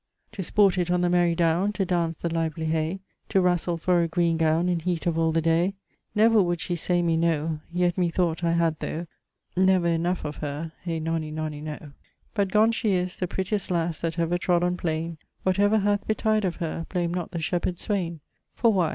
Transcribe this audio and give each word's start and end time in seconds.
To 0.31 0.41
sport 0.41 0.79
it 0.79 0.89
on 0.89 1.01
the 1.01 1.11
merry 1.11 1.35
downe 1.35 1.73
To 1.73 1.85
daunce 1.85 2.15
the 2.17 2.33
lively 2.33 2.65
Haye 2.65 3.01
To 3.29 3.39
wrastle 3.39 3.77
for 3.77 4.01
a 4.01 4.07
green 4.07 4.35
gowne 4.35 4.67
In 4.67 4.79
heate 4.79 5.05
of 5.05 5.15
all 5.15 5.31
the 5.31 5.43
daye 5.43 5.75
Never 6.15 6.41
would 6.41 6.59
she 6.59 6.75
say 6.75 7.03
me 7.03 7.15
no 7.15 7.59
Yet 7.71 7.99
me 7.99 8.09
thought 8.09 8.43
I 8.43 8.53
had 8.53 8.79
thô 8.79 9.05
Never 9.55 9.85
enough 9.85 10.25
of 10.25 10.37
her 10.37 10.71
Hye 10.85 10.97
nonny 10.97 11.29
nonny 11.29 11.61
noe. 11.61 11.91
But 12.33 12.49
gonne 12.51 12.71
she 12.71 12.93
is, 12.93 13.17
the 13.17 13.27
prettiest 13.27 13.69
lasse 13.69 13.99
That 13.99 14.17
ever 14.17 14.39
trod 14.39 14.63
on 14.63 14.75
plaine. 14.75 15.19
What 15.43 15.59
ever 15.59 15.77
hath 15.77 16.07
betide 16.07 16.45
of 16.45 16.55
her 16.55 16.87
Blame 16.89 17.13
not 17.13 17.29
the 17.29 17.39
shepherd 17.39 17.75
swayne 17.77 18.21
For 18.55 18.73
why? 18.73 18.89